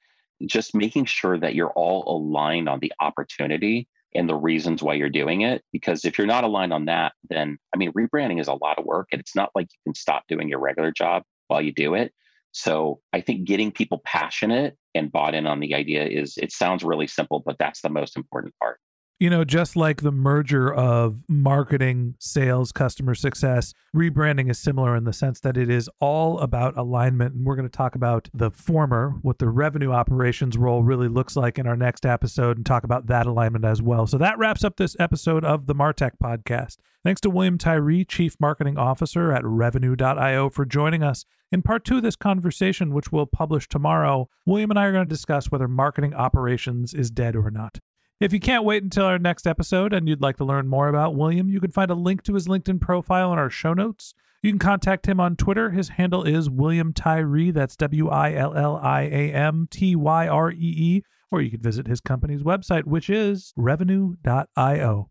just 0.47 0.75
making 0.75 1.05
sure 1.05 1.39
that 1.39 1.55
you're 1.55 1.73
all 1.73 2.05
aligned 2.07 2.69
on 2.69 2.81
the 2.81 2.93
opportunity 3.01 3.87
and 4.15 4.29
the 4.29 4.35
reasons 4.35 4.83
why 4.83 4.95
you're 4.95 5.09
doing 5.09 5.43
it 5.43 5.63
because 5.73 6.05
if 6.05 6.19
you're 6.19 6.27
not 6.27 6.45
aligned 6.45 6.73
on 6.73 6.87
that 6.87 7.13
then 7.29 7.59
i 7.75 7.77
mean 7.77 7.93
rebranding 7.93 8.41
is 8.41 8.49
a 8.49 8.55
lot 8.55 8.79
of 8.79 8.85
work 8.85 9.09
and 9.13 9.21
it's 9.21 9.37
not 9.37 9.51
like 9.55 9.69
you 9.73 9.79
can 9.85 9.95
stop 9.95 10.25
doing 10.29 10.49
your 10.49 10.61
regular 10.61 10.91
job 10.91 11.23
while 11.49 11.61
you 11.61 11.73
do 11.73 11.95
it. 11.95 12.13
So 12.53 13.01
i 13.13 13.21
think 13.21 13.45
getting 13.45 13.71
people 13.71 14.01
passionate 14.05 14.77
and 14.95 15.13
bought 15.13 15.35
in 15.35 15.47
on 15.47 15.61
the 15.61 15.75
idea 15.75 16.05
is 16.05 16.37
it 16.37 16.51
sounds 16.51 16.83
really 16.83 17.07
simple 17.07 17.43
but 17.45 17.59
that's 17.59 17.83
the 17.83 17.91
most 17.91 18.17
important 18.17 18.55
part 18.59 18.81
you 19.21 19.29
know, 19.29 19.45
just 19.45 19.77
like 19.77 20.01
the 20.01 20.11
merger 20.11 20.73
of 20.73 21.23
marketing, 21.29 22.15
sales, 22.19 22.73
customer 22.73 23.15
success, 23.15 23.75
rebranding 23.95 24.51
is 24.51 24.59
similar 24.59 24.97
in 24.97 25.05
the 25.05 25.13
sense 25.13 25.41
that 25.41 25.59
it 25.59 25.69
is 25.69 25.91
all 26.01 26.39
about 26.39 26.75
alignment. 26.79 27.35
And 27.35 27.45
we're 27.45 27.55
going 27.55 27.69
to 27.69 27.77
talk 27.77 27.95
about 27.95 28.31
the 28.33 28.51
former, 28.51 29.11
what 29.21 29.39
the 29.39 29.51
revenue 29.51 29.93
operations 29.93 30.57
role 30.57 30.83
really 30.83 31.07
looks 31.07 31.37
like 31.37 31.59
in 31.59 31.67
our 31.67 31.77
next 31.77 32.07
episode 32.07 32.57
and 32.57 32.65
talk 32.65 32.83
about 32.83 33.09
that 33.09 33.27
alignment 33.27 33.67
as 33.67 33.83
well. 33.83 34.07
So 34.07 34.17
that 34.17 34.39
wraps 34.39 34.65
up 34.65 34.79
this 34.79 34.97
episode 34.99 35.45
of 35.45 35.67
the 35.67 35.75
Martech 35.75 36.13
podcast. 36.23 36.79
Thanks 37.05 37.21
to 37.21 37.31
William 37.31 37.59
Tyree, 37.59 38.07
Chief 38.07 38.37
Marketing 38.41 38.79
Officer 38.79 39.33
at 39.33 39.45
Revenue.io, 39.45 40.49
for 40.49 40.65
joining 40.65 41.03
us. 41.03 41.27
In 41.53 41.61
part 41.61 41.85
two 41.85 41.99
of 41.99 42.03
this 42.03 42.17
conversation, 42.17 42.95
which 42.95 43.13
we'll 43.13 43.27
publish 43.27 43.69
tomorrow, 43.69 44.31
William 44.47 44.71
and 44.71 44.79
I 44.79 44.87
are 44.87 44.93
going 44.93 45.05
to 45.05 45.09
discuss 45.09 45.51
whether 45.51 45.69
marketing 45.69 46.15
operations 46.15 46.95
is 46.95 47.11
dead 47.11 47.37
or 47.37 47.51
not. 47.51 47.81
If 48.21 48.35
you 48.35 48.41
can't 48.41 48.65
wait 48.65 48.83
until 48.83 49.07
our 49.07 49.19
next 49.19 49.47
episode 49.47 49.95
and 49.95 50.07
you'd 50.07 50.21
like 50.21 50.37
to 50.37 50.45
learn 50.45 50.69
more 50.69 50.89
about 50.89 51.15
William, 51.15 51.49
you 51.49 51.59
can 51.59 51.71
find 51.71 51.91
a 51.91 51.95
link 51.95 52.23
to 52.25 52.35
his 52.35 52.47
LinkedIn 52.47 52.79
profile 52.79 53.33
in 53.33 53.39
our 53.39 53.49
show 53.49 53.73
notes. 53.73 54.13
You 54.43 54.51
can 54.51 54.59
contact 54.59 55.07
him 55.07 55.19
on 55.19 55.37
Twitter. 55.37 55.71
His 55.71 55.89
handle 55.89 56.25
is 56.25 56.51
William 56.51 56.93
Tyree. 56.93 57.51
That's 57.51 57.77
W 57.77 58.11
I 58.11 58.35
L 58.35 58.55
L 58.55 58.77
I 58.77 59.05
A 59.05 59.33
M 59.33 59.69
T 59.71 59.97
Y 59.97 60.29
R 60.29 60.51
E 60.51 60.55
E. 60.59 61.03
Or 61.31 61.41
you 61.41 61.51
can 61.51 61.63
visit 61.63 61.87
his 61.87 62.03
company's 62.03 62.43
website, 62.43 62.85
which 62.85 63.09
is 63.09 63.55
revenue.io. 63.57 65.11